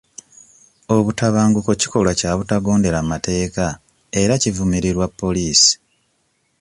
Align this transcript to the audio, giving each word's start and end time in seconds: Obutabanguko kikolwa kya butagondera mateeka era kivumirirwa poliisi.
Obutabanguko 0.95 1.71
kikolwa 1.81 2.13
kya 2.19 2.31
butagondera 2.37 2.99
mateeka 3.11 3.65
era 4.21 4.33
kivumirirwa 4.41 5.05
poliisi. 5.19 5.73